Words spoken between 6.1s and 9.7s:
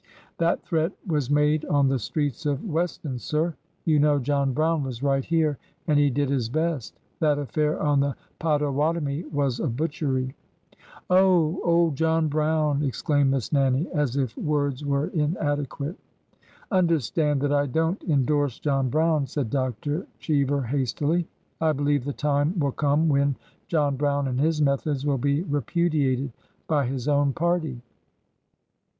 his best. That affair on the Pottawatomie was a